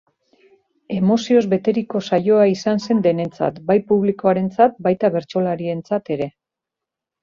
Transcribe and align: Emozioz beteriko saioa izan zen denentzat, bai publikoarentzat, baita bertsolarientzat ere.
Emozioz 0.95 1.43
beteriko 1.51 2.01
saioa 2.09 2.49
izan 2.55 2.83
zen 2.87 3.05
denentzat, 3.09 3.63
bai 3.71 3.79
publikoarentzat, 3.95 4.85
baita 4.91 5.17
bertsolarientzat 5.21 6.15
ere. 6.21 6.35